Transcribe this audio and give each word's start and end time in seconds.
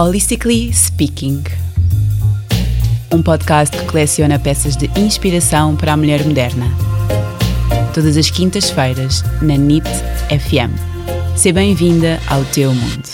Holistically 0.00 0.72
Speaking 0.72 1.42
um 3.12 3.20
podcast 3.20 3.76
que 3.76 3.84
coleciona 3.84 4.38
peças 4.38 4.76
de 4.76 4.86
inspiração 4.96 5.74
para 5.74 5.94
a 5.94 5.96
mulher 5.96 6.24
moderna. 6.24 6.66
Todas 7.92 8.16
as 8.16 8.30
quintas-feiras, 8.30 9.24
na 9.42 9.56
NIT 9.56 9.88
FM. 10.28 10.70
Seja 11.36 11.52
bem-vinda 11.52 12.20
ao 12.28 12.44
teu 12.44 12.72
mundo. 12.72 13.08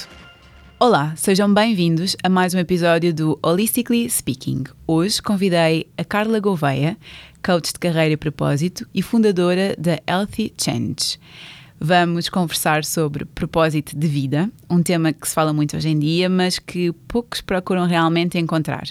Olá, 0.79 1.15
sejam 1.17 1.55
bem-vindos 1.55 2.17
a 2.23 2.29
mais 2.29 2.53
um 2.53 2.59
episódio 2.59 3.15
do 3.15 3.39
Holistically 3.43 4.11
Speaking. 4.11 4.65
Hoje 4.87 5.23
convidei 5.23 5.87
a 5.97 6.05
Carla 6.05 6.39
Gouveia, 6.39 6.99
coach 7.43 7.73
de 7.73 7.79
carreira 7.79 8.13
e 8.13 8.19
propósito 8.19 8.87
e 8.93 9.01
fundadora 9.01 9.75
da 9.79 9.99
Healthy 10.07 10.53
Change. 10.63 11.19
Vamos 11.81 12.29
conversar 12.29 12.85
sobre 12.85 13.25
propósito 13.25 13.97
de 13.97 14.07
vida, 14.07 14.51
um 14.71 14.83
tema 14.83 15.13
que 15.13 15.29
se 15.29 15.35
fala 15.35 15.53
muito 15.53 15.77
hoje 15.77 15.89
em 15.89 15.99
dia, 15.99 16.29
mas 16.29 16.59
que 16.59 16.93
poucos 17.07 17.41
procuram 17.41 17.87
realmente 17.87 18.39
encontrar. 18.39 18.85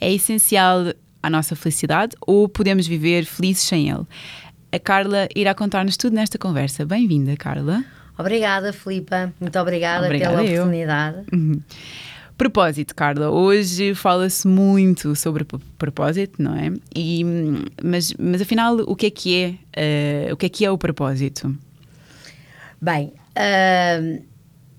É 0.00 0.12
essencial 0.12 0.92
à 1.22 1.30
nossa 1.30 1.54
felicidade 1.54 2.16
ou 2.20 2.48
podemos 2.48 2.86
viver 2.86 3.24
felizes 3.24 3.62
sem 3.62 3.88
ele? 3.88 4.04
A 4.72 4.78
Carla 4.78 5.28
irá 5.36 5.54
contar-nos 5.54 5.96
tudo 5.96 6.14
nesta 6.14 6.36
conversa. 6.36 6.84
Bem-vinda, 6.84 7.36
Carla. 7.36 7.84
Obrigada, 8.18 8.72
Filipa. 8.72 9.32
Muito 9.40 9.58
obrigada, 9.58 10.06
obrigada 10.06 10.36
pela 10.36 10.44
eu. 10.44 10.62
oportunidade. 10.62 11.24
Uhum. 11.32 11.60
Propósito, 12.36 12.94
Carla. 12.96 13.30
Hoje 13.30 13.94
fala-se 13.94 14.48
muito 14.48 15.14
sobre 15.14 15.46
propósito, 15.78 16.42
não 16.42 16.56
é? 16.56 16.72
E, 16.94 17.24
mas, 17.82 18.12
mas 18.18 18.42
afinal, 18.42 18.76
o 18.78 18.96
que 18.96 19.06
é 19.06 19.10
que 19.10 19.58
é, 19.74 20.30
uh, 20.30 20.34
o 20.34 20.36
que 20.36 20.46
é 20.46 20.48
que 20.48 20.64
é 20.64 20.70
o 20.70 20.76
propósito? 20.76 21.56
Bem, 22.84 23.14
uh, 23.34 24.22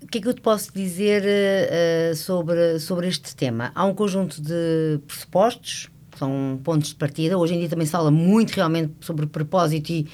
o 0.03 0.05
que 0.05 0.19
é 0.19 0.21
que 0.21 0.27
eu 0.27 0.33
te 0.35 0.41
posso 0.41 0.71
dizer 0.71 1.23
uh, 1.23 2.15
sobre, 2.15 2.77
sobre 2.77 3.07
este 3.07 3.35
tema? 3.35 3.71
Há 3.73 3.83
um 3.83 3.95
conjunto 3.95 4.39
de 4.39 4.99
pressupostos, 5.07 5.89
são 6.15 6.61
pontos 6.63 6.89
de 6.89 6.95
partida. 6.95 7.35
Hoje 7.35 7.55
em 7.55 7.59
dia 7.61 7.67
também 7.67 7.87
se 7.87 7.91
fala 7.91 8.11
muito 8.11 8.51
realmente 8.51 8.93
sobre 9.01 9.25
propósito 9.25 9.89
e 9.89 10.07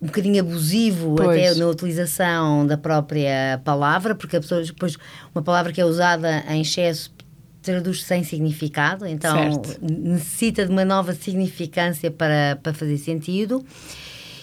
um 0.00 0.06
bocadinho 0.06 0.40
abusivo 0.40 1.14
pois. 1.14 1.28
até 1.28 1.54
na 1.60 1.68
utilização 1.68 2.66
da 2.66 2.78
própria 2.78 3.60
palavra, 3.62 4.14
porque 4.14 4.38
a 4.38 4.40
pessoa 4.40 4.62
depois 4.62 4.96
uma 5.34 5.42
palavra 5.42 5.74
que 5.74 5.80
é 5.80 5.84
usada 5.84 6.42
em 6.48 6.62
excesso 6.62 7.14
traduz 7.60 8.02
sem 8.02 8.24
significado, 8.24 9.06
então 9.06 9.36
certo. 9.36 9.78
necessita 9.82 10.64
de 10.64 10.72
uma 10.72 10.86
nova 10.86 11.12
significância 11.12 12.10
para, 12.10 12.58
para 12.62 12.72
fazer 12.72 12.96
sentido. 12.96 13.62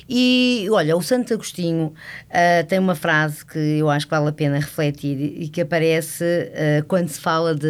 E 0.08 0.68
olha, 0.72 0.96
o 0.96 1.02
Santo 1.02 1.34
Agostinho 1.34 1.94
uh, 2.30 2.68
tem 2.68 2.80
uma 2.80 2.96
frase 2.96 3.46
que 3.46 3.60
eu 3.60 3.90
acho 3.90 4.06
que 4.06 4.12
vale 4.12 4.30
a 4.30 4.32
pena 4.32 4.58
refletir 4.58 5.18
e 5.42 5.48
que 5.48 5.62
aparece 5.62 6.24
uh, 6.24 6.86
quando 6.88 7.10
se 7.10 7.20
fala 7.20 7.56
de 7.56 7.68